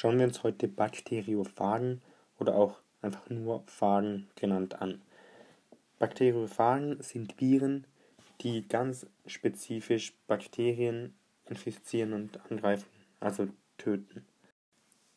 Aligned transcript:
Schauen 0.00 0.18
wir 0.18 0.24
uns 0.24 0.42
heute 0.44 0.66
Bakteriophagen 0.66 2.00
oder 2.38 2.54
auch 2.54 2.80
einfach 3.02 3.28
nur 3.28 3.64
Phagen 3.66 4.30
genannt 4.34 4.80
an. 4.80 5.02
Bakteriophagen 5.98 7.02
sind 7.02 7.38
Viren, 7.38 7.86
die 8.40 8.66
ganz 8.66 9.06
spezifisch 9.26 10.14
Bakterien 10.26 11.12
infizieren 11.50 12.14
und 12.14 12.40
angreifen, 12.50 12.86
also 13.20 13.48
töten. 13.76 14.24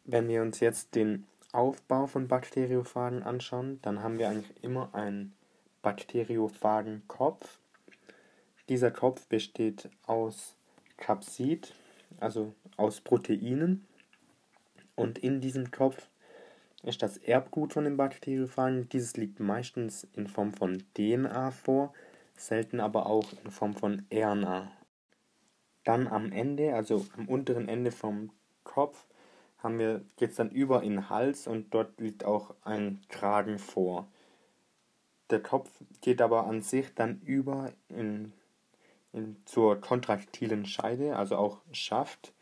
Wenn 0.04 0.27
wir 0.27 0.41
uns 0.41 0.59
jetzt 0.59 0.95
den 0.95 1.27
Aufbau 1.54 2.05
von 2.05 2.27
Bakteriophagen 2.27 3.23
anschauen, 3.23 3.79
dann 3.84 4.04
haben 4.04 4.20
wir 4.20 4.27
eigentlich 4.27 4.61
immer 4.63 4.93
einen 4.93 5.34
Bakteriophagenkopf. 5.81 7.57
Dieser 8.68 8.91
Kopf 8.91 9.27
besteht 9.27 9.89
aus 10.07 10.57
Kapsid, 10.97 11.73
also 12.20 12.54
aus 12.76 13.00
Proteinen. 13.00 13.88
Und 14.95 15.17
in 15.17 15.41
diesem 15.41 15.71
Kopf 15.71 16.09
ist 16.83 17.02
das 17.02 17.17
Erbgut 17.17 17.73
von 17.73 17.85
den 17.85 17.97
Bakteriophagen. 17.97 18.89
Dieses 18.89 19.16
liegt 19.16 19.39
meistens 19.39 20.07
in 20.13 20.27
Form 20.27 20.53
von 20.53 20.83
DNA 20.93 21.52
vor, 21.52 21.93
selten 22.35 22.79
aber 22.79 23.05
auch 23.05 23.25
in 23.43 23.52
Form 23.52 23.73
von 23.73 24.05
RNA. 24.13 24.71
Dann 25.83 26.07
am 26.07 26.31
Ende, 26.31 26.75
also 26.75 27.05
am 27.17 27.27
unteren 27.27 27.67
Ende 27.67 27.91
vom 27.91 28.31
Kopf, 28.63 29.05
haben 29.59 29.79
wir 29.79 30.03
jetzt 30.19 30.39
dann 30.39 30.49
über 30.49 30.83
in 30.83 30.95
den 30.95 31.09
Hals 31.09 31.47
und 31.47 31.73
dort 31.73 31.99
liegt 31.99 32.25
auch 32.25 32.53
ein 32.63 33.02
Kragen 33.07 33.59
vor. 33.59 34.07
Der 35.30 35.41
Kopf 35.41 35.71
geht 36.02 36.21
aber 36.21 36.45
an 36.45 36.61
sich 36.61 36.94
dann 36.94 37.21
über 37.21 37.71
in, 37.88 38.33
in 39.13 39.38
zur 39.45 39.80
kontraktilen 39.80 40.66
Scheide, 40.66 41.16
also 41.16 41.38
auch 41.38 41.61
Schaft. 41.71 42.33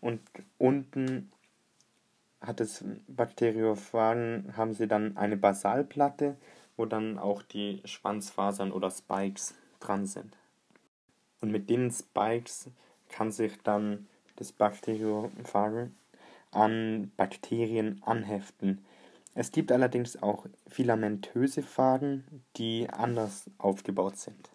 Und 0.00 0.20
unten 0.58 1.32
hat 2.40 2.60
es 2.60 2.84
Bakteriophagen, 3.08 4.54
haben 4.56 4.74
sie 4.74 4.86
dann 4.86 5.16
eine 5.16 5.36
Basalplatte, 5.36 6.36
wo 6.76 6.84
dann 6.84 7.18
auch 7.18 7.42
die 7.42 7.80
Schwanzfasern 7.84 8.72
oder 8.72 8.90
Spikes 8.90 9.54
dran 9.80 10.06
sind. 10.06 10.36
Und 11.40 11.50
mit 11.50 11.70
den 11.70 11.90
Spikes 11.90 12.70
kann 13.08 13.32
sich 13.32 13.52
dann 13.62 14.06
das 14.36 14.52
Bakteriophagen 14.52 15.96
an 16.50 17.12
Bakterien 17.16 18.02
anheften. 18.04 18.84
Es 19.34 19.52
gibt 19.52 19.70
allerdings 19.70 20.22
auch 20.22 20.46
filamentöse 20.66 21.62
Phagen, 21.62 22.42
die 22.56 22.88
anders 22.90 23.50
aufgebaut 23.58 24.16
sind. 24.16 24.50